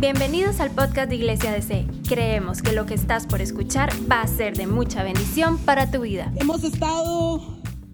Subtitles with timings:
[0.00, 1.84] Bienvenidos al podcast de Iglesia DC.
[2.08, 6.02] Creemos que lo que estás por escuchar va a ser de mucha bendición para tu
[6.02, 6.32] vida.
[6.36, 7.42] Hemos estado,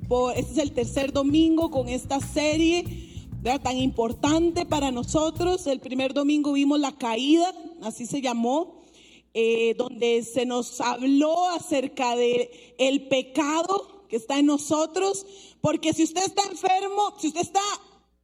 [0.07, 3.31] por, este es el tercer domingo con esta serie
[3.63, 5.67] tan importante para nosotros.
[5.67, 7.51] El primer domingo vimos la caída,
[7.83, 8.85] así se llamó,
[9.33, 15.25] eh, donde se nos habló acerca de el pecado que está en nosotros,
[15.63, 17.63] porque si usted está enfermo, si usted está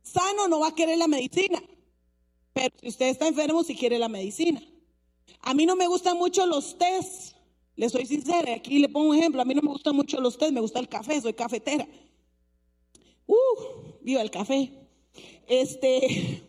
[0.02, 1.62] sano, no va a querer la medicina.
[2.52, 4.62] Pero si usted está enfermo, si quiere la medicina.
[5.42, 7.34] A mí no me gustan mucho los test.
[7.76, 9.40] Le soy sincera, aquí le pongo un ejemplo.
[9.40, 11.86] A mí no me gustan mucho los test, me gusta el café, soy cafetera.
[13.26, 13.34] Uh,
[14.02, 14.70] viva el café.
[15.46, 16.42] Este,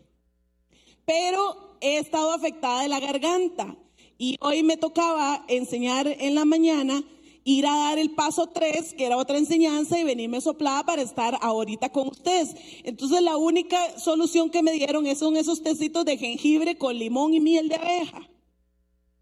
[1.06, 3.76] pero he estado afectada de la garganta
[4.18, 7.02] y hoy me tocaba enseñar en la mañana
[7.44, 11.38] ir a dar el paso 3, que era otra enseñanza, y venirme soplada para estar
[11.40, 12.54] ahorita con ustedes.
[12.84, 17.40] Entonces la única solución que me dieron son esos tecitos de jengibre con limón y
[17.40, 18.28] miel de abeja.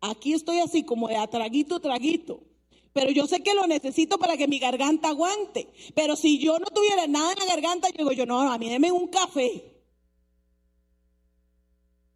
[0.00, 2.42] Aquí estoy así como de a traguito, traguito.
[2.92, 5.68] Pero yo sé que lo necesito para que mi garganta aguante.
[5.94, 8.68] Pero si yo no tuviera nada en la garganta, yo digo, yo no, a mí
[8.68, 9.69] denme un café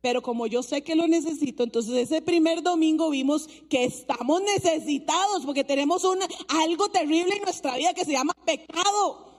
[0.04, 5.46] pero como yo sé que lo necesito, entonces ese primer domingo vimos que estamos necesitados
[5.46, 6.04] porque tenemos
[6.46, 9.32] algo terrible en nuestra vida que se llama pecado.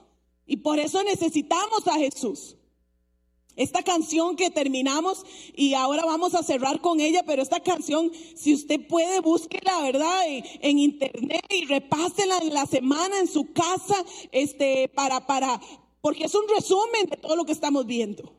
[0.44, 2.56] Y por eso necesitamos a Jesús.
[3.54, 8.52] Esta canción que terminamos y ahora vamos a cerrar con ella, pero esta canción, si
[8.52, 10.26] usted puede, búsquela, ¿verdad?
[10.26, 15.60] En, en internet y repásela en la semana en su casa, este, para, para,
[16.00, 18.35] porque es un resumen de todo lo que estamos viendo.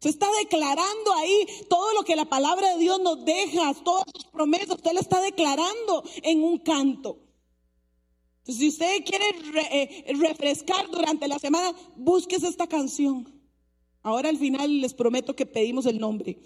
[0.00, 4.26] Se está declarando ahí todo lo que la palabra de Dios nos deja, todas sus
[4.26, 7.18] promesas, usted lo está declarando en un canto.
[8.38, 9.24] Entonces, si usted quiere
[9.72, 13.32] eh, refrescar durante la semana, búsquese esta canción.
[14.02, 16.38] Ahora al final les prometo que pedimos el nombre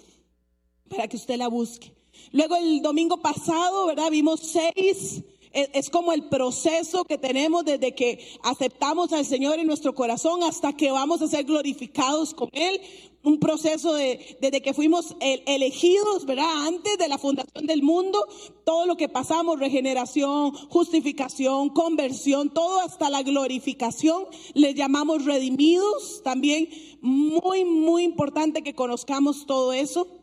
[0.88, 1.94] para que usted la busque.
[2.32, 4.10] Luego el domingo pasado, ¿verdad?
[4.10, 9.94] Vimos seis es como el proceso que tenemos desde que aceptamos al Señor en nuestro
[9.94, 12.80] corazón hasta que vamos a ser glorificados con Él.
[13.22, 16.66] Un proceso de, desde que fuimos elegidos, ¿verdad?
[16.66, 18.26] Antes de la fundación del mundo,
[18.64, 24.24] todo lo que pasamos, regeneración, justificación, conversión, todo hasta la glorificación,
[24.54, 26.22] les llamamos redimidos.
[26.22, 26.70] También
[27.02, 30.19] muy, muy importante que conozcamos todo eso.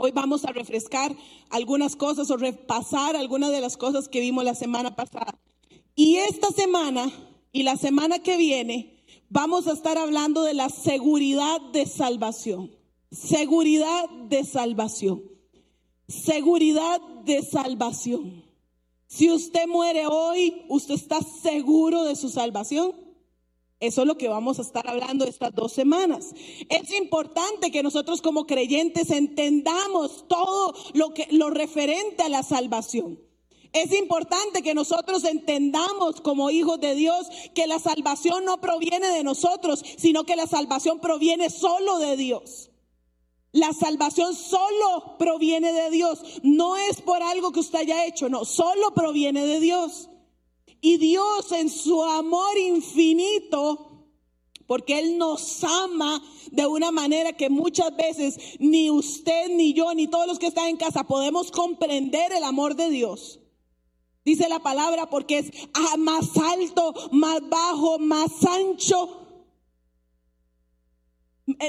[0.00, 1.12] Hoy vamos a refrescar
[1.50, 5.36] algunas cosas o repasar algunas de las cosas que vimos la semana pasada.
[5.96, 7.10] Y esta semana
[7.50, 12.70] y la semana que viene vamos a estar hablando de la seguridad de salvación.
[13.10, 15.24] Seguridad de salvación.
[16.06, 18.44] Seguridad de salvación.
[19.08, 22.92] Si usted muere hoy, ¿usted está seguro de su salvación?
[23.80, 26.34] Eso es lo que vamos a estar hablando estas dos semanas.
[26.68, 33.20] Es importante que nosotros como creyentes entendamos todo lo que lo referente a la salvación.
[33.72, 39.22] Es importante que nosotros entendamos como hijos de Dios que la salvación no proviene de
[39.22, 42.70] nosotros, sino que la salvación proviene solo de Dios.
[43.52, 46.20] La salvación solo proviene de Dios.
[46.42, 50.08] No es por algo que usted haya hecho, no, solo proviene de Dios.
[50.80, 54.06] Y Dios en su amor infinito,
[54.66, 60.06] porque Él nos ama de una manera que muchas veces ni usted, ni yo, ni
[60.06, 63.40] todos los que están en casa podemos comprender el amor de Dios.
[64.24, 65.52] Dice la palabra porque es
[65.98, 69.27] más alto, más bajo, más ancho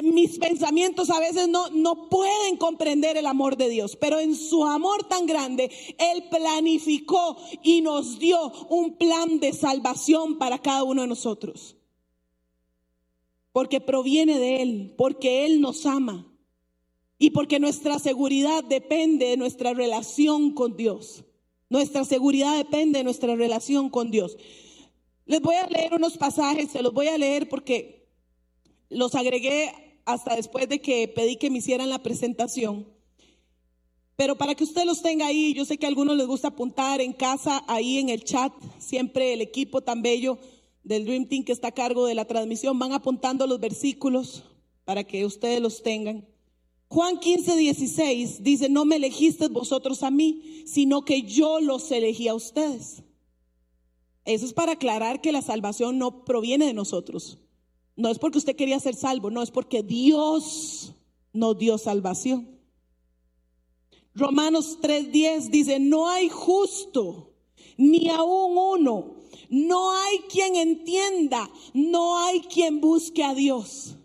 [0.03, 4.65] mis pensamientos a veces no, no pueden comprender el amor de Dios, pero en su
[4.65, 11.03] amor tan grande, Él planificó y nos dio un plan de salvación para cada uno
[11.03, 11.77] de nosotros.
[13.53, 16.25] Porque proviene de Él, porque Él nos ama
[17.17, 21.23] y porque nuestra seguridad depende de nuestra relación con Dios.
[21.69, 24.37] Nuestra seguridad depende de nuestra relación con Dios.
[25.25, 27.98] Les voy a leer unos pasajes, se los voy a leer porque
[28.89, 32.87] los agregué hasta después de que pedí que me hicieran la presentación.
[34.15, 36.99] Pero para que usted los tenga ahí, yo sé que a algunos les gusta apuntar
[36.99, 40.37] en casa, ahí en el chat, siempre el equipo tan bello
[40.83, 44.43] del Dream Team que está a cargo de la transmisión van apuntando los versículos
[44.83, 46.27] para que ustedes los tengan.
[46.89, 52.27] Juan 15, 16 dice, no me elegiste vosotros a mí, sino que yo los elegí
[52.27, 53.03] a ustedes.
[54.25, 57.37] Eso es para aclarar que la salvación no proviene de nosotros.
[57.99, 60.93] No es porque usted quería ser salvo, no es porque Dios
[61.33, 62.57] nos dio salvación.
[64.15, 67.33] Romanos 3:10 dice, no hay justo,
[67.75, 69.15] ni aún uno,
[69.49, 73.97] no hay quien entienda, no hay quien busque a Dios.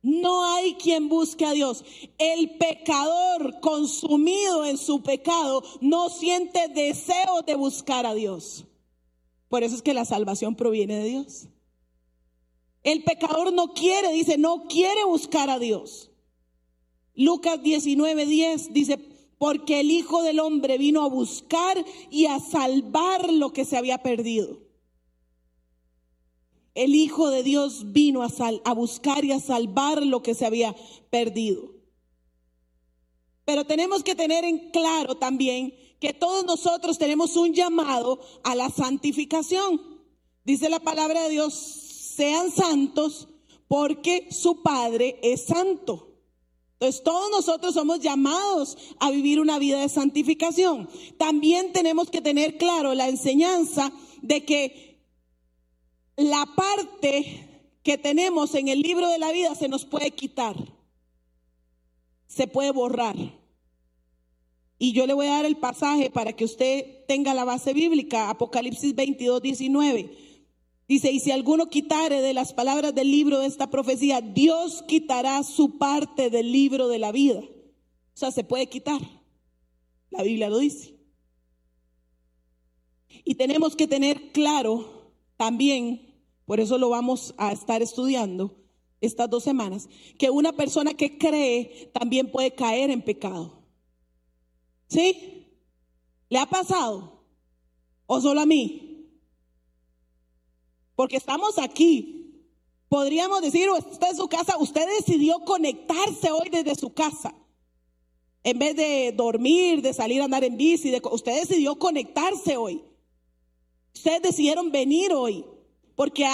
[0.00, 1.84] No hay quien busque a Dios.
[2.18, 8.64] El pecador consumido en su pecado no siente deseo de buscar a Dios.
[9.48, 11.48] Por eso es que la salvación proviene de Dios.
[12.86, 16.12] El pecador no quiere, dice, no quiere buscar a Dios.
[17.16, 18.96] Lucas 19:10 dice,
[19.38, 24.04] porque el Hijo del Hombre vino a buscar y a salvar lo que se había
[24.04, 24.60] perdido.
[26.76, 30.76] El Hijo de Dios vino a buscar y a salvar lo que se había
[31.10, 31.74] perdido.
[33.44, 38.70] Pero tenemos que tener en claro también que todos nosotros tenemos un llamado a la
[38.70, 39.80] santificación.
[40.44, 41.85] Dice la palabra de Dios,
[42.16, 43.28] sean santos
[43.68, 46.14] porque su Padre es santo.
[46.74, 50.88] Entonces todos nosotros somos llamados a vivir una vida de santificación.
[51.18, 53.92] También tenemos que tener claro la enseñanza
[54.22, 55.00] de que
[56.16, 60.56] la parte que tenemos en el libro de la vida se nos puede quitar,
[62.26, 63.16] se puede borrar.
[64.78, 68.28] Y yo le voy a dar el pasaje para que usted tenga la base bíblica,
[68.28, 70.25] Apocalipsis 22, 19.
[70.88, 75.42] Dice, y si alguno quitare de las palabras del libro de esta profecía, Dios quitará
[75.42, 77.40] su parte del libro de la vida.
[77.40, 79.00] O sea, se puede quitar.
[80.10, 80.96] La Biblia lo dice.
[83.24, 86.06] Y tenemos que tener claro también
[86.46, 88.56] por eso lo vamos a estar estudiando
[89.00, 89.88] estas dos semanas,
[90.18, 93.62] que una persona que cree también puede caer en pecado.
[94.88, 95.48] ¿Sí?
[96.28, 97.24] ¿Le ha pasado?
[98.06, 98.85] ¿O solo a mí?
[100.96, 102.42] Porque estamos aquí.
[102.88, 107.34] Podríamos decir, usted en su casa, usted decidió conectarse hoy desde su casa.
[108.42, 112.82] En vez de dormir, de salir a andar en bici, usted decidió conectarse hoy.
[113.94, 115.44] Ustedes decidieron venir hoy.
[115.96, 116.26] Porque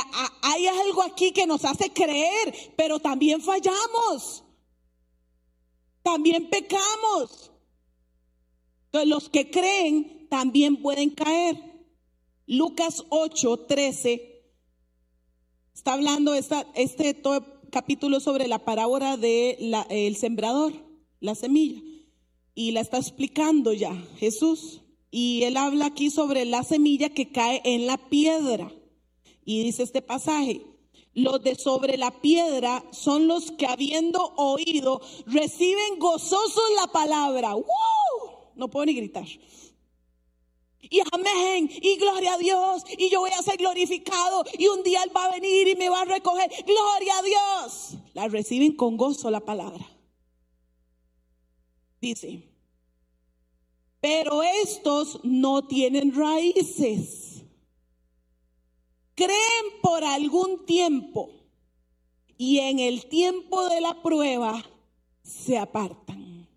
[0.42, 4.44] hay algo aquí que nos hace creer, pero también fallamos.
[6.02, 7.52] También pecamos.
[8.86, 11.56] Entonces los que creen también pueden caer.
[12.46, 14.31] Lucas 8, 13.
[15.82, 17.20] Está hablando este
[17.72, 20.72] capítulo sobre la parábola del sembrador,
[21.18, 21.82] la semilla.
[22.54, 24.82] Y la está explicando ya Jesús.
[25.10, 28.70] Y él habla aquí sobre la semilla que cae en la piedra.
[29.44, 30.62] Y dice este pasaje,
[31.14, 37.54] los de sobre la piedra son los que habiendo oído reciben gozosos la palabra.
[37.54, 37.64] ¡Wow!
[38.54, 39.26] No puedo ni gritar.
[40.82, 45.02] Y amén, y gloria a Dios, y yo voy a ser glorificado, y un día
[45.02, 46.50] Él va a venir y me va a recoger.
[46.66, 47.94] Gloria a Dios.
[48.14, 49.88] La reciben con gozo la palabra.
[52.00, 52.48] Dice,
[54.00, 57.32] pero estos no tienen raíces
[59.14, 61.30] creen por algún tiempo
[62.36, 64.64] y en el tiempo de la prueba
[65.22, 66.48] se apartan.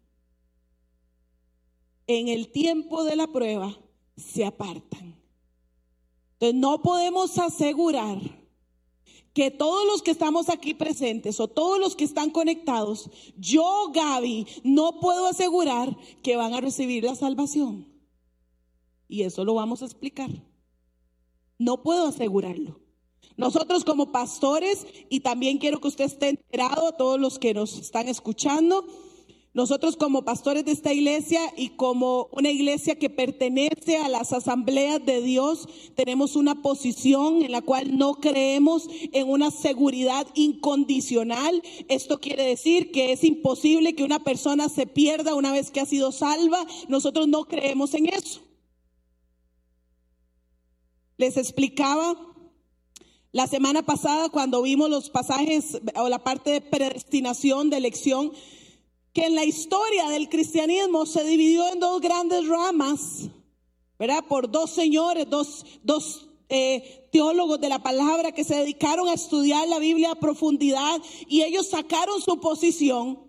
[2.08, 3.78] En el tiempo de la prueba
[4.16, 5.16] se apartan.
[6.34, 8.20] Entonces no podemos asegurar
[9.34, 14.48] que todos los que estamos aquí presentes o todos los que están conectados, yo, Gaby,
[14.64, 17.86] no puedo asegurar que van a recibir la salvación.
[19.08, 20.30] Y eso lo vamos a explicar.
[21.58, 22.80] No puedo asegurarlo.
[23.38, 28.08] Nosotros como pastores, y también quiero que usted esté enterado, todos los que nos están
[28.08, 28.86] escuchando,
[29.56, 35.04] nosotros como pastores de esta iglesia y como una iglesia que pertenece a las asambleas
[35.06, 41.64] de Dios, tenemos una posición en la cual no creemos en una seguridad incondicional.
[41.88, 45.86] Esto quiere decir que es imposible que una persona se pierda una vez que ha
[45.86, 46.68] sido salva.
[46.90, 48.42] Nosotros no creemos en eso.
[51.16, 52.18] Les explicaba
[53.32, 58.34] la semana pasada cuando vimos los pasajes o la parte de predestinación, de elección,
[59.16, 63.30] que en la historia del cristianismo se dividió en dos grandes ramas,
[63.98, 64.26] ¿verdad?
[64.28, 69.70] Por dos señores, dos, dos eh, teólogos de la palabra que se dedicaron a estudiar
[69.70, 73.25] la Biblia a profundidad y ellos sacaron su posición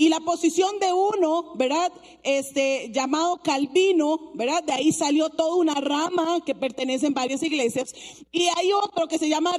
[0.00, 1.92] y la posición de uno, ¿verdad?
[2.22, 4.64] Este, llamado Calvino, ¿verdad?
[4.64, 7.94] De ahí salió toda una rama que pertenece en varias iglesias.
[8.32, 9.52] Y hay otro que se, llama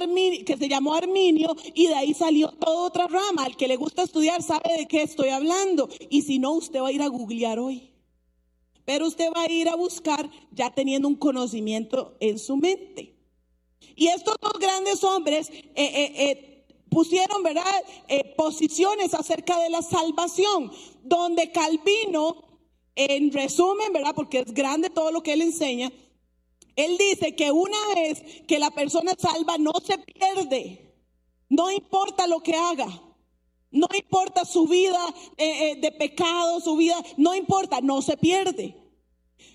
[0.44, 3.44] que se llamó Arminio y de ahí salió toda otra rama.
[3.44, 5.88] Al que le gusta estudiar sabe de qué estoy hablando.
[6.10, 7.92] Y si no, usted va a ir a googlear hoy.
[8.84, 13.14] Pero usted va a ir a buscar ya teniendo un conocimiento en su mente.
[13.94, 16.51] Y estos dos grandes hombres, eh, eh, eh
[16.92, 17.64] pusieron, ¿verdad?,
[18.08, 20.70] eh, posiciones acerca de la salvación,
[21.02, 22.44] donde Calvino,
[22.94, 25.90] en resumen, ¿verdad?, porque es grande todo lo que él enseña,
[26.76, 30.94] él dice que una vez que la persona salva no se pierde,
[31.48, 32.88] no importa lo que haga.
[33.72, 35.02] No importa su vida
[35.38, 38.76] eh, eh, de pecado, su vida, no importa, no se pierde.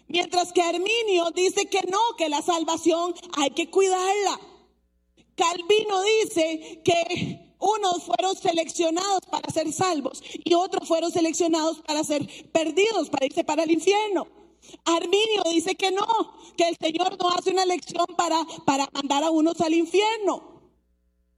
[0.07, 4.39] Mientras que Arminio dice que no, que la salvación hay que cuidarla.
[5.37, 12.27] Calvino dice que unos fueron seleccionados para ser salvos y otros fueron seleccionados para ser
[12.51, 14.27] perdidos, para irse para el infierno.
[14.83, 16.05] Arminio dice que no,
[16.57, 20.57] que el Señor no hace una elección para, para mandar a unos al infierno.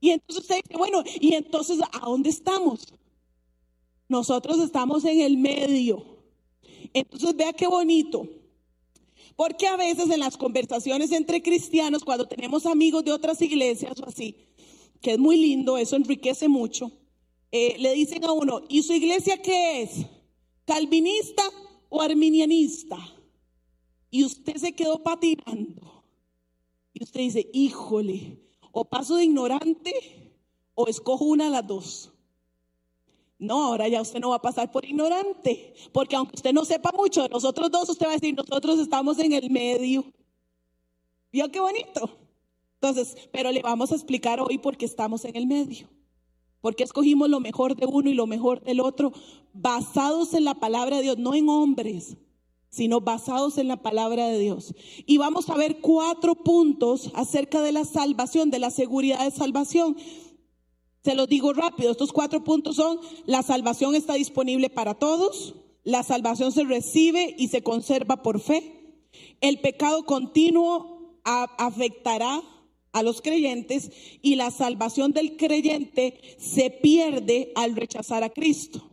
[0.00, 2.94] Y entonces usted dice, bueno, ¿y entonces a dónde estamos?
[4.08, 6.04] Nosotros estamos en el medio.
[6.94, 8.26] Entonces vea qué bonito.
[9.40, 14.06] Porque a veces en las conversaciones entre cristianos, cuando tenemos amigos de otras iglesias o
[14.06, 14.36] así,
[15.00, 16.92] que es muy lindo, eso enriquece mucho,
[17.50, 20.04] eh, le dicen a uno, ¿y su iglesia qué es?
[20.66, 21.42] ¿Calvinista
[21.88, 22.98] o arminianista?
[24.10, 26.04] Y usted se quedó patinando.
[26.92, 28.42] Y usted dice, híjole,
[28.72, 29.94] o paso de ignorante
[30.74, 32.12] o escojo una de las dos.
[33.40, 36.92] No, ahora ya usted no va a pasar por ignorante, porque aunque usted no sepa
[36.92, 40.04] mucho de nosotros dos, usted va a decir, nosotros estamos en el medio.
[41.32, 42.10] ¿Vio qué bonito?
[42.74, 45.88] Entonces, pero le vamos a explicar hoy por qué estamos en el medio.
[46.60, 49.14] Porque escogimos lo mejor de uno y lo mejor del otro,
[49.54, 52.18] basados en la palabra de Dios, no en hombres,
[52.68, 54.74] sino basados en la palabra de Dios.
[55.06, 59.96] Y vamos a ver cuatro puntos acerca de la salvación, de la seguridad de salvación.
[61.02, 66.02] Se los digo rápido, estos cuatro puntos son, la salvación está disponible para todos, la
[66.02, 68.80] salvación se recibe y se conserva por fe,
[69.40, 72.42] el pecado continuo afectará
[72.92, 73.90] a los creyentes
[74.20, 78.90] y la salvación del creyente se pierde al rechazar a Cristo.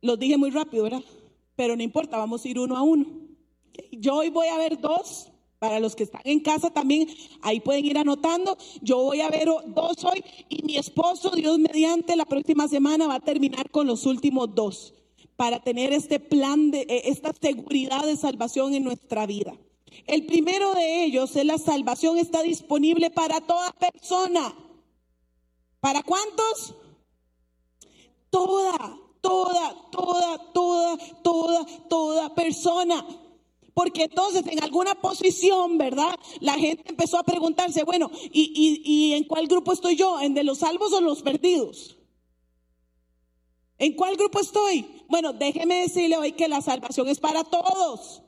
[0.00, 1.04] Los dije muy rápido, ¿verdad?
[1.54, 3.06] Pero no importa, vamos a ir uno a uno.
[3.92, 5.29] Yo hoy voy a ver dos
[5.60, 7.06] para los que están en casa también,
[7.42, 8.56] ahí pueden ir anotando.
[8.80, 13.16] Yo voy a ver dos hoy y mi esposo, Dios mediante, la próxima semana va
[13.16, 14.94] a terminar con los últimos dos
[15.36, 19.54] para tener este plan de eh, esta seguridad de salvación en nuestra vida.
[20.06, 24.54] El primero de ellos es la salvación está disponible para toda persona.
[25.80, 26.74] ¿Para cuántos?
[28.30, 33.04] Toda, toda, toda, toda, toda, toda persona.
[33.74, 36.14] Porque entonces en alguna posición, ¿verdad?
[36.40, 40.20] La gente empezó a preguntarse, bueno, ¿y, en cuál grupo estoy yo?
[40.20, 41.96] ¿En de los salvos o los perdidos?
[43.78, 44.86] ¿En cuál grupo estoy?
[45.08, 48.22] Bueno, déjeme decirle hoy que la salvación es para todos.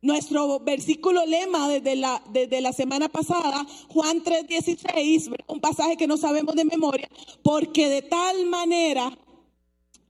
[0.00, 6.16] Nuestro versículo lema desde la, desde la semana pasada, Juan 3:16, un pasaje que no
[6.16, 7.08] sabemos de memoria,
[7.42, 9.18] porque de tal manera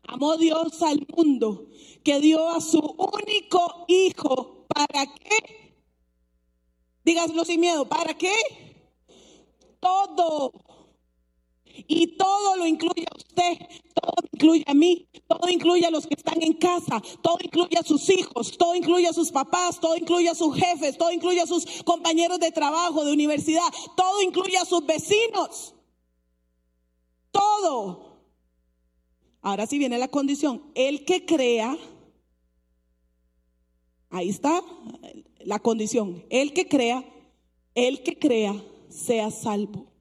[0.08, 1.68] amó Dios al mundo
[2.02, 4.66] que dio a su único hijo.
[4.68, 5.74] ¿Para qué?
[7.04, 7.88] Dígaslo sin miedo.
[7.88, 8.34] ¿Para qué?
[9.80, 10.52] Todo.
[11.86, 13.58] Y todo lo incluye a usted,
[13.94, 17.84] todo incluye a mí, todo incluye a los que están en casa, todo incluye a
[17.84, 21.46] sus hijos, todo incluye a sus papás, todo incluye a sus jefes, todo incluye a
[21.46, 25.74] sus compañeros de trabajo, de universidad, todo incluye a sus vecinos.
[27.30, 28.07] Todo.
[29.40, 30.62] Ahora sí viene la condición.
[30.74, 31.76] El que crea
[34.10, 34.62] Ahí está
[35.40, 36.24] la condición.
[36.30, 37.04] El que crea,
[37.74, 38.54] el que crea,
[38.88, 39.92] sea salvo.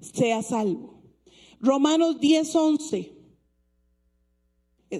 [0.00, 1.02] Sea salvo.
[1.60, 3.12] Romanos 10, 11.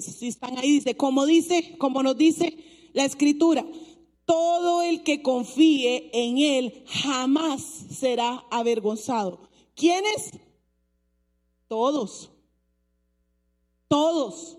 [0.00, 2.56] Si están ahí, dice, como dice, como nos dice
[2.92, 3.66] la escritura,
[4.24, 9.48] todo el que confíe en él jamás será avergonzado.
[9.74, 10.32] ¿Quiénes?
[11.66, 12.30] Todos.
[13.92, 14.56] Todos.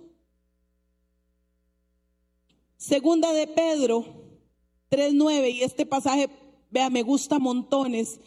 [2.77, 4.05] Segunda de Pedro
[4.91, 6.29] 3.9 y este pasaje,
[6.69, 8.19] vea, me gusta montones,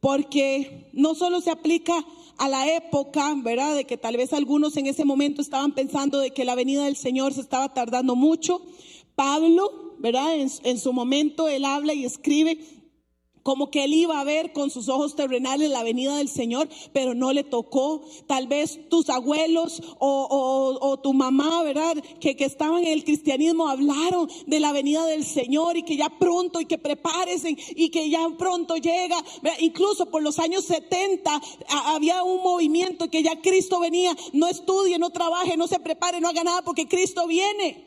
[0.00, 2.04] porque no solo se aplica
[2.38, 3.76] a la época, ¿verdad?
[3.76, 6.96] De que tal vez algunos en ese momento estaban pensando de que la venida del
[6.96, 8.60] Señor se estaba tardando mucho.
[9.14, 10.34] Pablo, ¿verdad?
[10.34, 12.58] En, en su momento él habla y escribe
[13.48, 17.14] como que él iba a ver con sus ojos terrenales la venida del Señor, pero
[17.14, 18.02] no le tocó.
[18.26, 21.96] Tal vez tus abuelos o, tu mamá, ¿verdad?
[22.20, 26.60] Que, estaban en el cristianismo hablaron de la venida del Señor y que ya pronto
[26.60, 29.16] y que prepárense y que ya pronto llega.
[29.60, 31.40] Incluso por los años 70
[31.86, 34.14] había un movimiento que ya Cristo venía.
[34.34, 37.82] No estudie, no trabaje, no se prepare, no haga nada porque Cristo viene.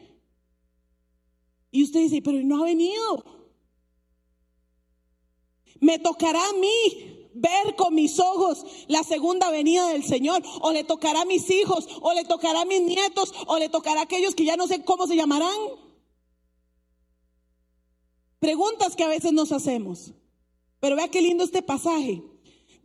[1.69, 3.40] Y usted dice, pero no ha venido.
[5.81, 10.85] Me tocará a mí ver con mis ojos la segunda venida del Señor, o le
[10.85, 14.35] tocará a mis hijos, o le tocará a mis nietos, o le tocará a aquellos
[14.35, 15.57] que ya no sé cómo se llamarán.
[18.39, 20.13] Preguntas que a veces nos hacemos.
[20.79, 22.23] Pero vea qué lindo este pasaje.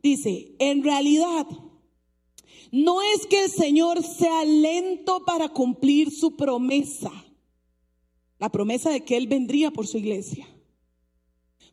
[0.03, 1.47] Dice, en realidad,
[2.73, 7.13] No es que el Señor sea lento para cumplir su promesa,
[8.39, 10.49] la promesa de que Él vendría por su iglesia,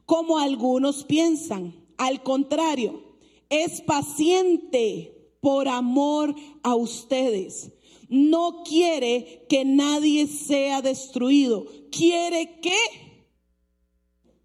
[0.06, 1.74] como algunos piensan.
[1.98, 3.18] Al contrario,
[3.50, 7.72] es paciente por amor a ustedes.
[8.10, 11.66] No quiere que nadie sea destruido.
[11.92, 12.78] Quiere que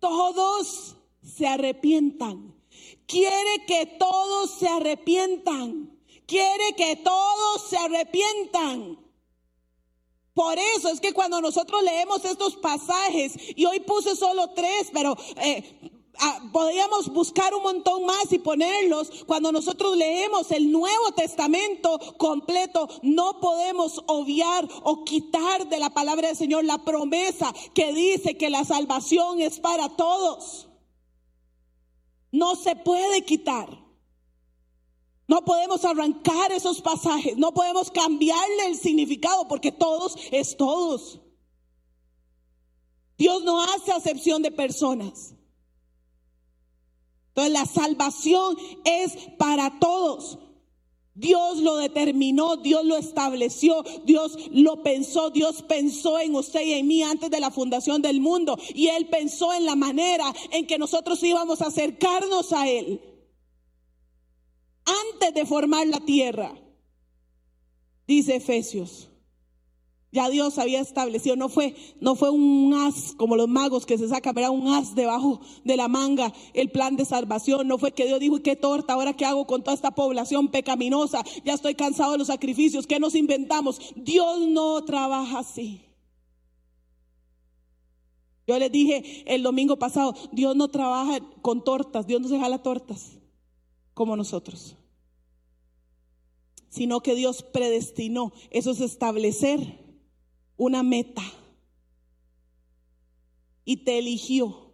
[0.00, 2.54] todos se arrepientan.
[3.06, 5.98] Quiere que todos se arrepientan.
[6.26, 8.98] Quiere que todos se arrepientan.
[10.38, 15.16] Por eso es que cuando nosotros leemos estos pasajes, y hoy puse solo tres, pero
[15.42, 15.90] eh,
[16.20, 19.24] Ah, podríamos buscar un montón más y ponerlos.
[19.26, 26.28] Cuando nosotros leemos el Nuevo Testamento completo, no podemos obviar o quitar de la palabra
[26.28, 30.68] del Señor la promesa que dice que la salvación es para todos.
[32.32, 33.87] No se puede quitar.
[35.28, 41.20] No podemos arrancar esos pasajes, no podemos cambiarle el significado porque todos es todos.
[43.18, 45.34] Dios no hace acepción de personas.
[47.28, 50.38] Entonces la salvación es para todos.
[51.14, 56.86] Dios lo determinó, Dios lo estableció, Dios lo pensó, Dios pensó en usted y en
[56.86, 60.78] mí antes de la fundación del mundo y Él pensó en la manera en que
[60.78, 63.17] nosotros íbamos a acercarnos a Él
[65.12, 66.52] antes de formar la tierra,
[68.06, 69.08] dice Efesios.
[70.10, 74.08] Ya Dios había establecido, no fue, no fue un as como los magos que se
[74.08, 77.68] sacan, era un as debajo de la manga el plan de salvación.
[77.68, 78.94] No fue que Dios dijo, ¿y qué torta?
[78.94, 81.22] ¿Ahora qué hago con toda esta población pecaminosa?
[81.44, 83.80] Ya estoy cansado de los sacrificios, ¿qué nos inventamos?
[83.96, 85.82] Dios no trabaja así.
[88.46, 92.62] Yo les dije el domingo pasado, Dios no trabaja con tortas, Dios no se jala
[92.62, 93.17] tortas
[93.98, 94.76] como nosotros,
[96.68, 99.58] sino que Dios predestinó, eso es establecer
[100.56, 101.24] una meta
[103.64, 104.72] y te eligió.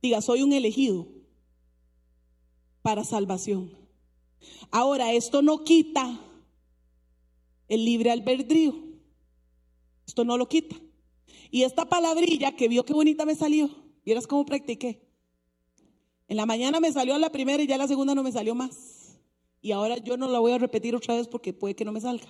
[0.00, 1.06] Diga, soy un elegido
[2.80, 3.70] para salvación.
[4.70, 6.18] Ahora, esto no quita
[7.68, 8.76] el libre albedrío.
[10.06, 10.76] Esto no lo quita.
[11.50, 13.68] Y esta palabrilla que vio qué bonita me salió,
[14.06, 15.03] vieras cómo practiqué.
[16.28, 19.18] En la mañana me salió la primera y ya la segunda no me salió más.
[19.60, 22.00] Y ahora yo no la voy a repetir otra vez porque puede que no me
[22.00, 22.26] salga.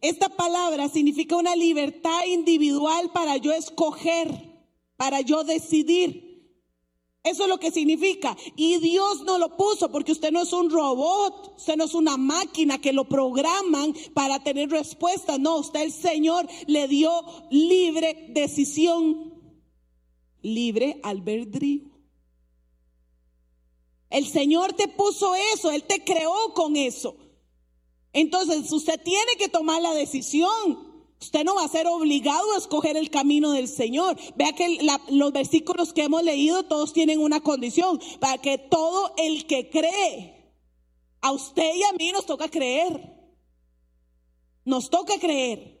[0.00, 4.28] Esta palabra significa una libertad individual para yo escoger,
[4.96, 6.26] para yo decidir.
[7.22, 8.36] Eso es lo que significa.
[8.54, 12.16] Y Dios no lo puso porque usted no es un robot, usted no es una
[12.16, 15.36] máquina que lo programan para tener respuesta.
[15.36, 17.10] No, usted el Señor le dio
[17.50, 19.34] libre decisión,
[20.42, 21.95] libre albedrío.
[24.10, 27.16] El Señor te puso eso, Él te creó con eso.
[28.12, 30.86] Entonces usted tiene que tomar la decisión.
[31.20, 34.16] Usted no va a ser obligado a escoger el camino del Señor.
[34.36, 34.78] Vea que
[35.10, 40.36] los versículos que hemos leído todos tienen una condición, para que todo el que cree,
[41.20, 43.14] a usted y a mí nos toca creer.
[44.64, 45.80] Nos toca creer.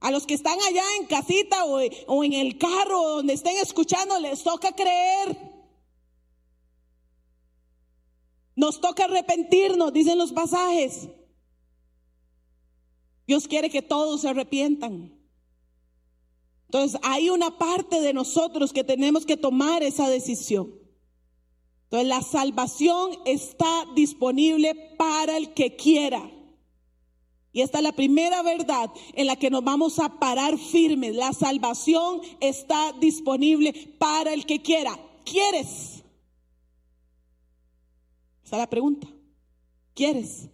[0.00, 4.18] A los que están allá en casita o, o en el carro donde estén escuchando,
[4.20, 5.53] les toca creer.
[8.56, 11.08] Nos toca arrepentirnos, dicen los pasajes.
[13.26, 15.18] Dios quiere que todos se arrepientan.
[16.66, 20.74] Entonces hay una parte de nosotros que tenemos que tomar esa decisión.
[21.84, 26.30] Entonces la salvación está disponible para el que quiera.
[27.52, 31.14] Y esta es la primera verdad en la que nos vamos a parar firmes.
[31.14, 34.98] La salvación está disponible para el que quiera.
[35.24, 36.03] ¿Quieres?
[38.54, 39.08] Esa es la pregunta.
[39.94, 40.48] ¿Quieres?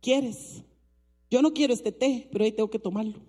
[0.00, 0.62] ¿Quieres?
[1.30, 3.20] Yo no quiero este té, pero ahí tengo que tomarlo.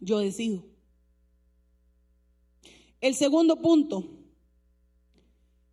[0.00, 0.64] Yo decido.
[3.00, 4.04] El segundo punto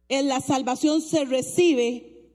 [0.07, 2.31] en la salvación se recibe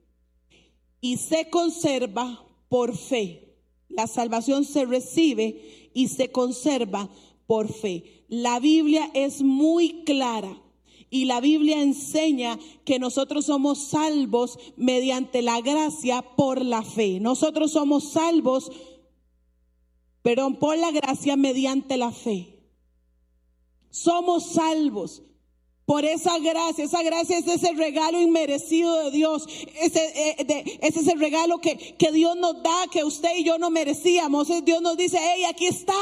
[1.00, 3.54] y se conserva por fe.
[3.88, 7.08] La salvación se recibe y se conserva
[7.48, 8.26] por fe.
[8.28, 10.62] La Biblia es muy clara
[11.08, 17.20] y la Biblia enseña que nosotros somos salvos mediante la gracia por la fe.
[17.20, 18.70] Nosotros somos salvos,
[20.20, 22.60] perdón, por la gracia mediante la fe.
[23.88, 25.22] Somos salvos
[25.86, 26.84] por esa gracia.
[26.84, 29.48] Esa gracia es ese regalo inmerecido de Dios.
[29.80, 33.70] Ese, eh, es ese regalo que, que Dios nos da, que usted y yo no
[33.70, 34.48] merecíamos.
[34.66, 35.94] Dios nos dice, hey, aquí está.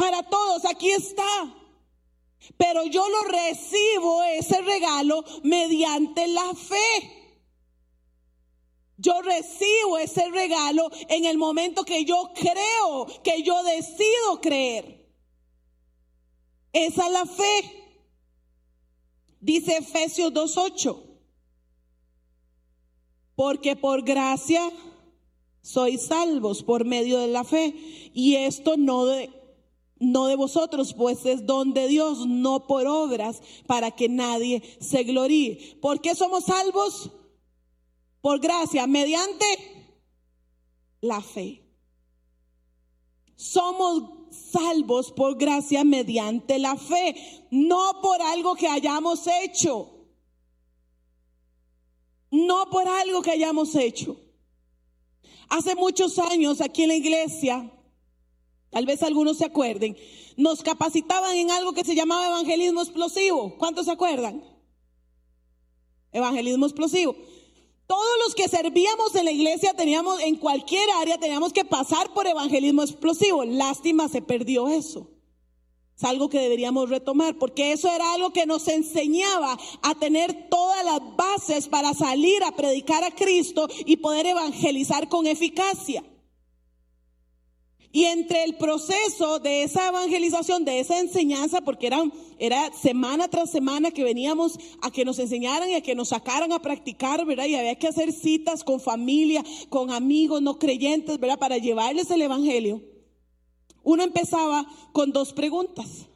[0.00, 1.54] Para todos, aquí está.
[2.56, 7.36] Pero yo lo recibo, ese regalo, mediante la fe.
[8.96, 15.06] Yo recibo ese regalo en el momento que yo creo, que yo decido creer.
[16.72, 17.84] Esa es la fe.
[19.38, 20.98] Dice Efesios 2.8.
[23.34, 24.62] Porque por gracia
[25.60, 27.74] sois salvos por medio de la fe.
[28.14, 29.39] Y esto no de,
[30.00, 35.04] no de vosotros, pues es don de Dios, no por obras, para que nadie se
[35.04, 35.78] gloríe.
[35.80, 37.10] ¿Por qué somos salvos?
[38.22, 39.44] Por gracia, mediante
[41.02, 41.62] la fe.
[43.36, 44.04] Somos
[44.52, 49.90] salvos por gracia mediante la fe, no por algo que hayamos hecho.
[52.30, 54.16] No por algo que hayamos hecho.
[55.48, 57.70] Hace muchos años aquí en la iglesia,
[58.70, 59.96] tal vez algunos se acuerden,
[60.36, 63.56] nos capacitaban en algo que se llamaba evangelismo explosivo.
[63.58, 64.42] ¿Cuántos se acuerdan?
[66.12, 67.14] Evangelismo explosivo.
[67.86, 72.26] Todos los que servíamos en la iglesia teníamos, en cualquier área, teníamos que pasar por
[72.26, 73.44] evangelismo explosivo.
[73.44, 75.10] Lástima, se perdió eso.
[75.96, 80.84] Es algo que deberíamos retomar, porque eso era algo que nos enseñaba a tener todas
[80.84, 86.04] las bases para salir a predicar a Cristo y poder evangelizar con eficacia.
[87.92, 92.00] Y entre el proceso de esa evangelización, de esa enseñanza, porque era,
[92.38, 96.52] era semana tras semana que veníamos a que nos enseñaran y a que nos sacaran
[96.52, 97.46] a practicar, ¿verdad?
[97.46, 101.40] Y había que hacer citas con familia, con amigos no creyentes, ¿verdad?
[101.40, 102.80] Para llevarles el Evangelio.
[103.82, 106.06] Uno empezaba con dos preguntas.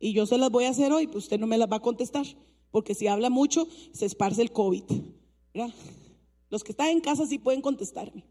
[0.00, 1.82] Y yo se las voy a hacer hoy, pues usted no me las va a
[1.82, 2.26] contestar.
[2.70, 4.84] Porque si habla mucho, se esparce el COVID.
[5.52, 5.74] ¿verdad?
[6.48, 8.24] Los que están en casa sí pueden contestarme.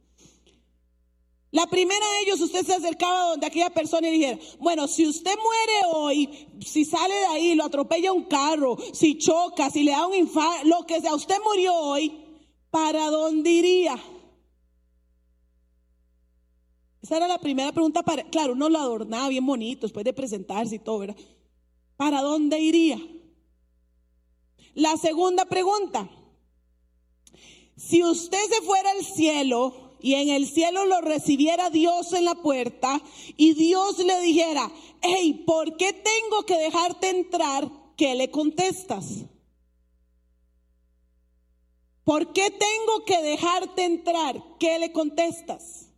[1.53, 5.35] La primera de ellos, usted se acercaba donde aquella persona y dijera, bueno, si usted
[5.37, 10.07] muere hoy, si sale de ahí, lo atropella un carro, si choca, si le da
[10.07, 12.11] un infarto, lo que sea, usted murió hoy,
[12.71, 14.03] ¿para dónde iría?
[17.03, 20.73] Esa era la primera pregunta para, claro, uno lo adornaba bien bonito después de presentarse
[20.73, 21.17] y todo, ¿verdad?
[21.97, 22.99] ¿Para dónde iría?
[24.73, 26.09] La segunda pregunta,
[27.77, 32.35] si usted se fuera al cielo, y en el cielo lo recibiera Dios en la
[32.35, 33.01] puerta
[33.37, 34.69] y Dios le dijera,
[35.01, 37.71] hey, ¿por qué tengo que dejarte entrar?
[37.95, 39.23] ¿Qué le contestas?
[42.03, 44.43] ¿Por qué tengo que dejarte entrar?
[44.59, 45.92] ¿Qué le contestas?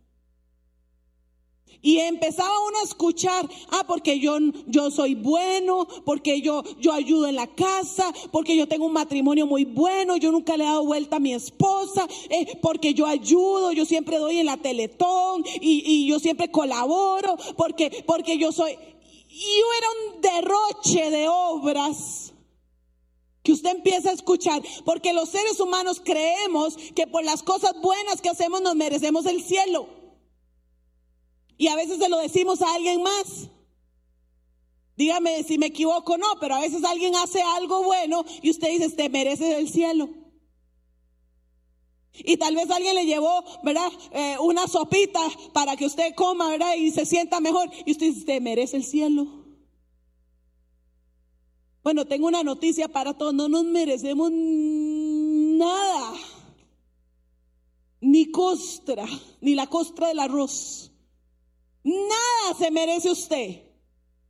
[1.86, 7.28] Y empezaba uno a escuchar, ah, porque yo, yo soy bueno, porque yo, yo ayudo
[7.28, 10.84] en la casa, porque yo tengo un matrimonio muy bueno, yo nunca le he dado
[10.84, 15.84] vuelta a mi esposa, eh, porque yo ayudo, yo siempre doy en la teletón y,
[15.86, 18.72] y yo siempre colaboro, porque, porque yo soy...
[18.72, 22.32] Y era un derroche de obras
[23.44, 28.20] que usted empieza a escuchar, porque los seres humanos creemos que por las cosas buenas
[28.20, 29.95] que hacemos nos merecemos el cielo.
[31.58, 33.48] Y a veces se lo decimos a alguien más.
[34.96, 38.68] Dígame si me equivoco o no, pero a veces alguien hace algo bueno y usted
[38.68, 40.08] dice, te mereces el cielo.
[42.12, 43.92] Y tal vez alguien le llevó, ¿verdad?
[44.10, 45.20] Eh, una sopita
[45.52, 46.74] para que usted coma, ¿verdad?
[46.76, 47.70] Y se sienta mejor.
[47.84, 49.26] Y usted dice, te merece el cielo.
[51.82, 53.34] Bueno, tengo una noticia para todos.
[53.34, 56.14] No nos merecemos nada.
[58.00, 59.04] Ni costra,
[59.42, 60.90] ni la costra del arroz.
[61.86, 63.62] Nada se merece usted.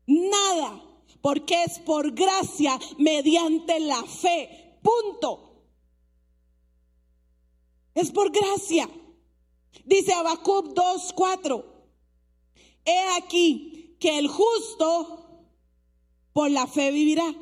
[0.06, 0.82] Nada.
[1.22, 4.78] Porque es por gracia mediante la fe.
[4.82, 5.64] Punto.
[7.94, 8.90] Es por gracia.
[9.86, 11.64] Dice Habacuc 2:4.
[12.84, 15.48] He aquí que el justo
[16.34, 17.34] por la fe vivirá.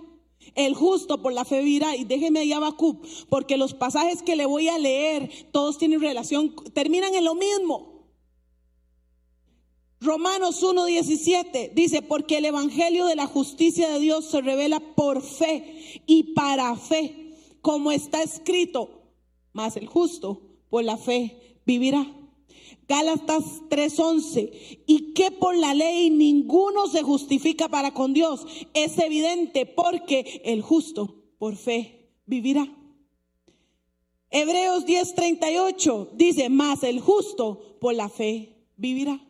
[0.54, 1.96] El justo por la fe vivirá.
[1.96, 6.54] Y déjeme ahí Habacuc, porque los pasajes que le voy a leer, todos tienen relación,
[6.72, 7.93] terminan en lo mismo.
[10.04, 16.02] Romanos 1.17 dice, porque el Evangelio de la justicia de Dios se revela por fe
[16.06, 19.02] y para fe, como está escrito,
[19.52, 22.06] más el justo por la fe vivirá.
[22.86, 29.64] Gálatas 3:11, y que por la ley ninguno se justifica para con Dios, es evidente
[29.64, 32.68] porque el justo por fe vivirá.
[34.30, 39.20] Hebreos 10:38 dice, más el justo por la fe vivirá.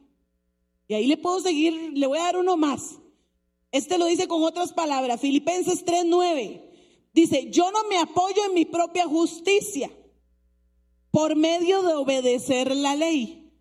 [0.87, 2.99] Y ahí le puedo seguir, le voy a dar uno más.
[3.71, 6.63] Este lo dice con otras palabras, Filipenses 3:9.
[7.13, 9.91] Dice, yo no me apoyo en mi propia justicia
[11.11, 13.53] por medio de obedecer la ley.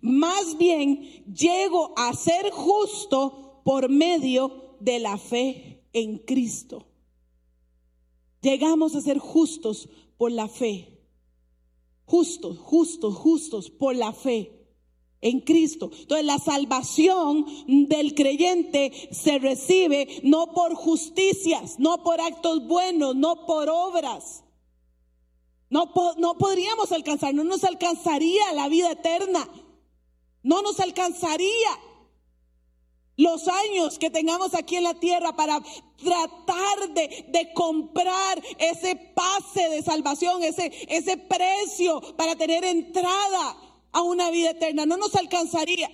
[0.00, 6.86] Más bien llego a ser justo por medio de la fe en Cristo.
[8.42, 11.00] Llegamos a ser justos por la fe.
[12.04, 14.63] Justos, justos, justos por la fe
[15.24, 15.90] en Cristo.
[15.92, 23.46] Entonces la salvación del creyente se recibe no por justicias, no por actos buenos, no
[23.46, 24.44] por obras.
[25.70, 29.48] No, no podríamos alcanzar, no nos alcanzaría la vida eterna.
[30.42, 31.70] No nos alcanzaría
[33.16, 35.58] los años que tengamos aquí en la tierra para
[35.96, 43.56] tratar de, de, comprar ese pase de salvación, ese, ese precio para tener entrada
[43.94, 44.84] a una vida eterna.
[44.84, 45.88] No nos alcanzaría.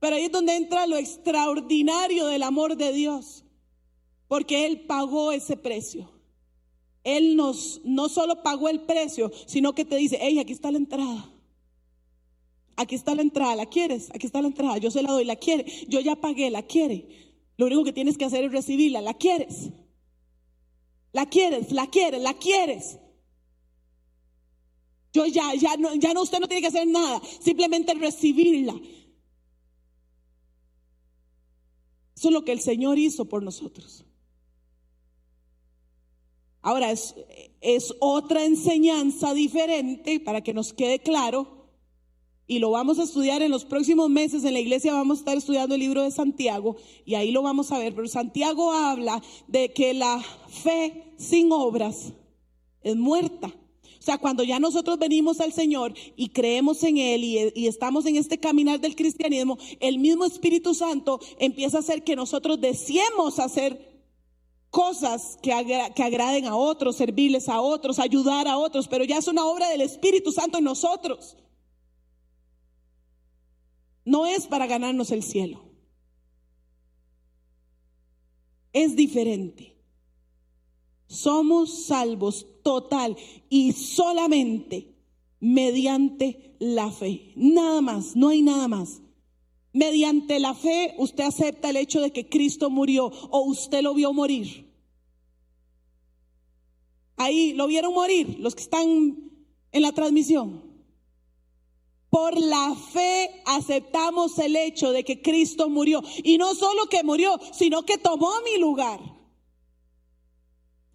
[0.00, 3.44] Pero ahí es donde entra lo extraordinario del amor de Dios.
[4.28, 6.10] Porque Él pagó ese precio.
[7.02, 10.78] Él nos no solo pagó el precio, sino que te dice, hey, aquí está la
[10.78, 11.30] entrada.
[12.76, 14.10] Aquí está la entrada, ¿la quieres?
[14.14, 15.64] Aquí está la entrada, yo se la doy, ¿la quiere?
[15.86, 17.06] Yo ya pagué, ¿la quiere?
[17.56, 19.70] Lo único que tienes que hacer es recibirla, ¿la quieres?
[21.12, 21.70] ¿La quieres?
[21.70, 22.22] ¿La quieres?
[22.22, 22.98] ¿La quieres?
[25.14, 28.74] Yo ya, ya no, ya no, usted no tiene que hacer nada, simplemente recibirla.
[32.16, 34.04] Eso es lo que el Señor hizo por nosotros.
[36.62, 37.14] Ahora es,
[37.60, 41.68] es otra enseñanza diferente para que nos quede claro
[42.48, 45.36] y lo vamos a estudiar en los próximos meses en la iglesia vamos a estar
[45.36, 49.72] estudiando el libro de Santiago y ahí lo vamos a ver, pero Santiago habla de
[49.72, 52.12] que la fe sin obras
[52.82, 53.54] es muerta.
[54.04, 58.16] O sea, cuando ya nosotros venimos al Señor y creemos en Él y, estamos en
[58.16, 64.04] este caminar del cristianismo, el mismo Espíritu Santo empieza a hacer que nosotros deseemos hacer
[64.68, 65.52] cosas que,
[65.96, 69.70] que agraden a otros, servirles a otros, ayudar a otros, pero ya es una obra
[69.70, 71.38] del Espíritu Santo en nosotros.
[74.04, 75.64] No es para ganarnos el cielo.
[78.74, 79.73] Es diferente.
[81.06, 83.16] Somos salvos total
[83.48, 84.94] y solamente
[85.40, 87.32] mediante la fe.
[87.36, 89.02] Nada más, no hay nada más.
[89.72, 94.12] Mediante la fe usted acepta el hecho de que Cristo murió o usted lo vio
[94.12, 94.72] morir.
[97.16, 99.30] Ahí lo vieron morir los que están
[99.72, 100.62] en la transmisión.
[102.08, 106.00] Por la fe aceptamos el hecho de que Cristo murió.
[106.22, 109.00] Y no solo que murió, sino que tomó mi lugar.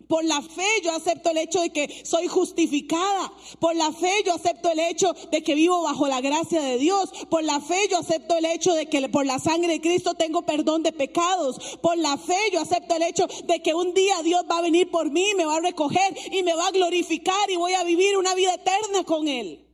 [0.10, 3.32] Por la fe yo acepto el hecho de que soy justificada.
[3.60, 7.12] Por la fe yo acepto el hecho de que vivo bajo la gracia de Dios.
[7.30, 10.42] Por la fe yo acepto el hecho de que por la sangre de Cristo tengo
[10.42, 11.78] perdón de pecados.
[11.78, 14.90] Por la fe yo acepto el hecho de que un día Dios va a venir
[14.90, 18.18] por mí, me va a recoger y me va a glorificar y voy a vivir
[18.18, 19.68] una vida eterna con Él.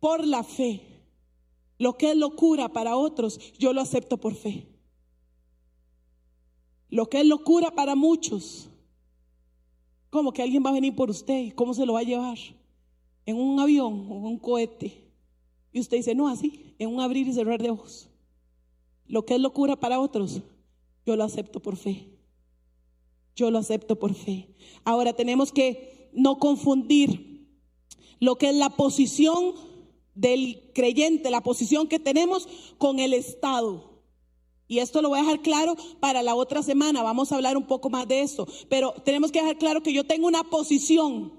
[0.00, 0.80] Por la fe.
[1.78, 4.66] Lo que es locura para otros, yo lo acepto por fe.
[6.88, 8.67] Lo que es locura para muchos,
[10.18, 11.38] ¿Cómo que alguien va a venir por usted?
[11.44, 12.36] ¿Y cómo se lo va a llevar?
[13.24, 15.12] ¿En un avión o en un cohete?
[15.70, 18.08] Y usted dice, no, así, en un abrir y cerrar de ojos.
[19.06, 20.42] Lo que es locura para otros,
[21.06, 22.08] yo lo acepto por fe.
[23.36, 24.48] Yo lo acepto por fe.
[24.82, 27.46] Ahora tenemos que no confundir
[28.18, 29.54] lo que es la posición
[30.16, 33.97] del creyente, la posición que tenemos con el Estado.
[34.68, 37.02] Y esto lo voy a dejar claro para la otra semana.
[37.02, 38.46] Vamos a hablar un poco más de esto.
[38.68, 41.32] Pero tenemos que dejar claro que yo tengo una posición.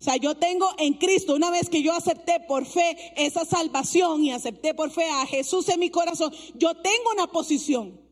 [0.00, 4.24] O sea, yo tengo en Cristo, una vez que yo acepté por fe esa salvación
[4.24, 8.04] y acepté por fe a Jesús en mi corazón, yo tengo una posición.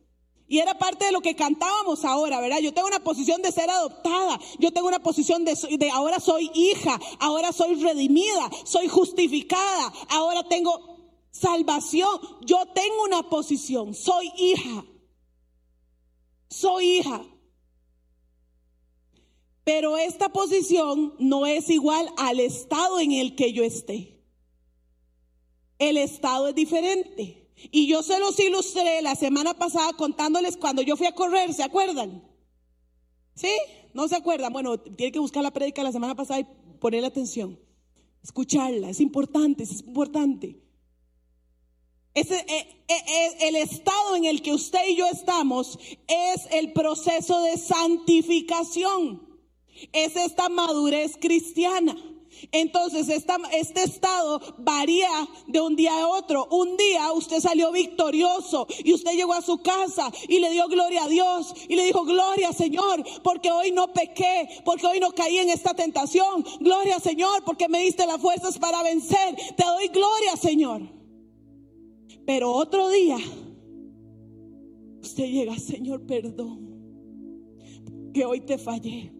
[0.48, 2.60] Y era parte de lo que cantábamos ahora, ¿verdad?
[2.60, 4.38] Yo tengo una posición de ser adoptada.
[4.58, 10.46] Yo tengo una posición de, de, ahora soy hija, ahora soy redimida, soy justificada, ahora
[10.48, 10.91] tengo
[11.32, 12.20] salvación.
[12.42, 14.84] Yo tengo una posición, soy hija.
[16.48, 17.24] Soy hija.
[19.64, 24.20] Pero esta posición no es igual al estado en el que yo esté.
[25.78, 27.48] El estado es diferente.
[27.70, 31.62] Y yo se los ilustré la semana pasada contándoles cuando yo fui a correr, ¿se
[31.62, 32.28] acuerdan?
[33.34, 33.52] ¿Sí?
[33.94, 34.52] ¿No se acuerdan?
[34.52, 36.46] Bueno, tiene que buscar la prédica la semana pasada y
[36.80, 37.58] ponerle atención.
[38.22, 40.61] Escucharla, es importante, es importante.
[42.14, 46.72] Ese, eh, eh, eh, el estado en el que usted y yo estamos es el
[46.72, 49.22] proceso de santificación.
[49.92, 51.96] Es esta madurez cristiana.
[52.50, 55.08] Entonces, este estado varía
[55.46, 56.48] de un día a otro.
[56.50, 61.04] Un día usted salió victorioso y usted llegó a su casa y le dio gloria
[61.04, 65.38] a Dios y le dijo, gloria Señor, porque hoy no pequé, porque hoy no caí
[65.38, 66.44] en esta tentación.
[66.60, 69.36] Gloria Señor, porque me diste las fuerzas para vencer.
[69.56, 71.01] Te doy gloria Señor.
[72.26, 73.18] Pero otro día,
[75.02, 76.70] usted llega, Señor, perdón.
[78.12, 79.12] que hoy te fallé.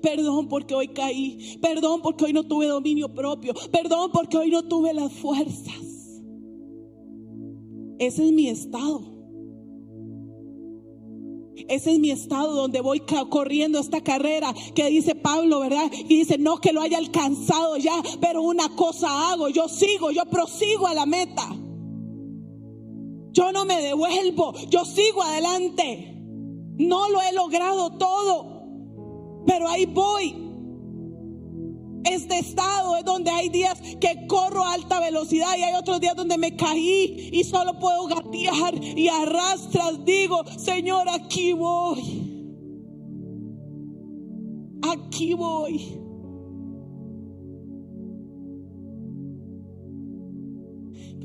[0.00, 1.58] Perdón porque hoy caí.
[1.60, 3.54] Perdón porque hoy no tuve dominio propio.
[3.70, 6.22] Perdón porque hoy no tuve las fuerzas.
[7.98, 9.16] Ese es mi estado.
[11.68, 15.90] Ese es mi estado donde voy corriendo esta carrera que dice Pablo, ¿verdad?
[16.08, 20.24] Y dice, no que lo haya alcanzado ya, pero una cosa hago, yo sigo, yo
[20.26, 21.48] prosigo a la meta.
[23.36, 26.10] Yo no me devuelvo, yo sigo adelante.
[26.78, 30.34] No lo he logrado todo, pero ahí voy.
[32.10, 36.16] Este estado es donde hay días que corro a alta velocidad y hay otros días
[36.16, 40.02] donde me caí y solo puedo gatear y arrastras.
[40.06, 42.22] Digo, Señor, aquí voy.
[44.80, 46.05] Aquí voy.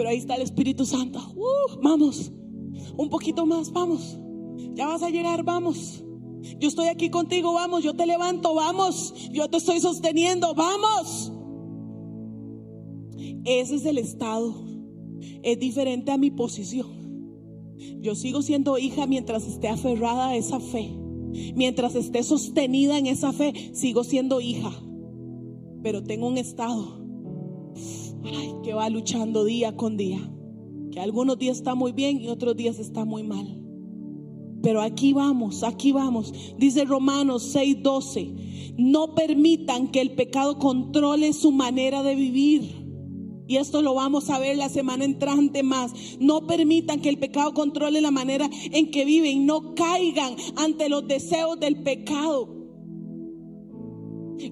[0.02, 1.20] Pero ahí está el Espíritu Santo.
[1.36, 2.32] Uh, vamos,
[2.98, 4.18] un poquito más, vamos.
[4.74, 6.04] Ya vas a llegar, vamos.
[6.58, 11.32] Yo estoy aquí contigo, vamos, yo te levanto, vamos, yo te estoy sosteniendo, vamos.
[13.46, 14.66] Ese es el estado.
[15.44, 16.88] Es diferente a mi posición.
[18.00, 20.98] Yo sigo siendo hija mientras esté aferrada a esa fe.
[21.54, 24.72] Mientras esté sostenida en esa fe, sigo siendo hija.
[25.84, 27.02] Pero tengo un estado
[28.63, 30.19] que va luchando día con día.
[30.91, 33.62] Que algunos días está muy bien y otros días está muy mal.
[34.62, 36.34] Pero aquí vamos, aquí vamos.
[36.57, 42.81] Dice Romanos 6:12, no permitan que el pecado controle su manera de vivir.
[43.47, 45.91] Y esto lo vamos a ver la semana entrante más.
[46.19, 49.45] No permitan que el pecado controle la manera en que viven.
[49.45, 52.61] No caigan ante los deseos del pecado.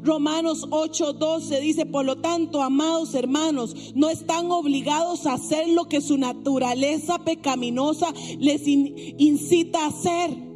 [0.04, 6.02] Romanos 8:12 dice, por lo tanto, amados hermanos, no están obligados a hacer lo que
[6.02, 10.50] su naturaleza pecaminosa les incita a hacer.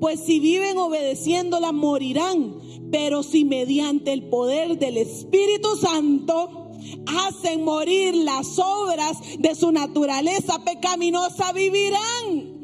[0.00, 2.58] Pues si viven obedeciéndola, morirán.
[2.90, 6.70] Pero si mediante el poder del Espíritu Santo
[7.06, 12.60] hacen morir las obras de su naturaleza pecaminosa, vivirán.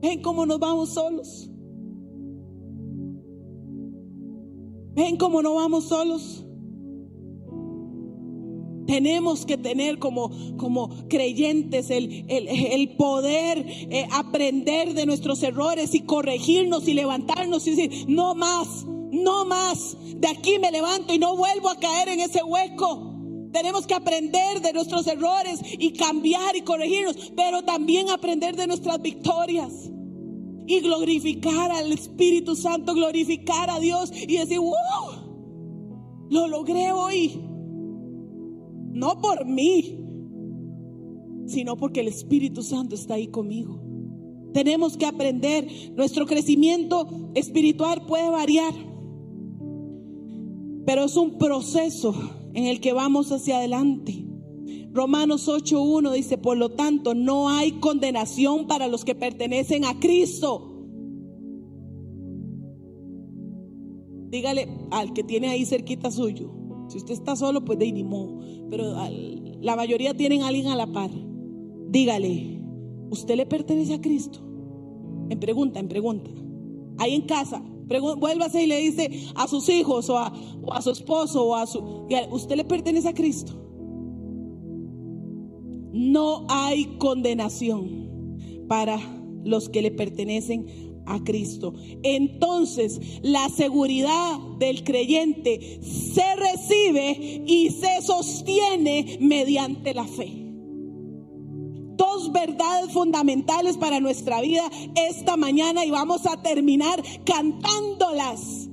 [0.00, 1.50] ¿Ven cómo nos vamos solos?
[4.96, 6.42] Ven como no vamos solos.
[8.86, 16.00] Tenemos que tener como, como creyentes el, el, poder eh, aprender de nuestros errores y
[16.00, 21.36] corregirnos y levantarnos y decir, no más, no más, de aquí me levanto y no
[21.36, 23.12] vuelvo a caer en ese hueco.
[23.52, 29.02] Tenemos que aprender de nuestros errores y cambiar y corregirnos, pero también aprender de nuestras
[29.02, 29.90] victorias
[30.66, 37.40] y glorificar al Espíritu Santo, glorificar a Dios y decir, wow, lo logré hoy.
[38.92, 40.00] No por mí,
[41.46, 43.80] sino porque el Espíritu Santo está ahí conmigo.
[44.52, 48.72] Tenemos que aprender, nuestro crecimiento espiritual puede variar,
[50.86, 52.14] pero es un proceso
[52.54, 54.25] en el que vamos hacia adelante.
[54.96, 60.72] Romanos 8.1 dice, por lo tanto, no hay condenación para los que pertenecen a Cristo.
[64.30, 66.50] Dígale al que tiene ahí cerquita suyo.
[66.88, 68.40] Si usted está solo, pues de inimo.
[68.70, 68.94] Pero
[69.60, 71.10] la mayoría tienen a alguien a la par.
[71.88, 72.60] Dígale,
[73.10, 74.40] ¿usted le pertenece a Cristo?
[75.28, 76.30] En pregunta, en pregunta.
[76.98, 77.62] Ahí en casa,
[78.18, 80.32] vuélvase y le dice a sus hijos o a,
[80.80, 82.06] su esposo o a su...
[82.30, 83.65] ¿Usted le pertenece a Cristo?
[85.96, 88.36] No hay condenación
[88.68, 88.98] para
[89.44, 90.66] los que le pertenecen
[91.06, 91.72] a Cristo.
[92.02, 100.32] Entonces, la seguridad del creyente se recibe y se sostiene mediante la fe.
[101.96, 104.68] Dos verdades fundamentales para nuestra vida
[105.08, 108.65] esta mañana y vamos a terminar cantándolas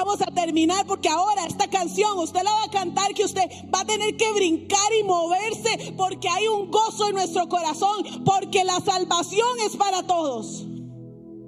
[0.00, 3.80] Vamos a terminar porque ahora esta canción usted la va a cantar que usted va
[3.80, 8.80] a tener que brincar y moverse porque hay un gozo en nuestro corazón, porque la
[8.80, 10.66] salvación es para todos.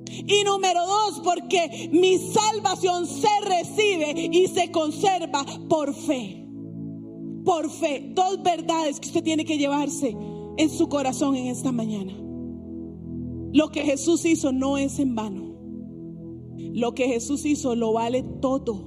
[0.06, 6.46] Y número dos, porque mi salvación se recibe y se conserva por fe.
[7.46, 8.10] Por fe.
[8.14, 10.14] Dos verdades que usted tiene que llevarse
[10.58, 12.12] en su corazón en esta mañana.
[13.54, 15.41] Lo que Jesús hizo no es en vano.
[16.56, 18.86] Lo que Jesús hizo lo vale todo.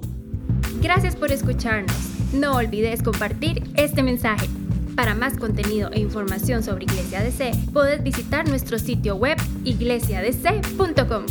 [0.82, 1.96] Gracias por escucharnos.
[2.32, 4.48] No olvides compartir este mensaje.
[4.94, 11.26] Para más contenido e información sobre Iglesia DC, puedes visitar nuestro sitio web iglesiadc.com.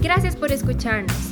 [0.00, 1.26] Gracias por escucharnos.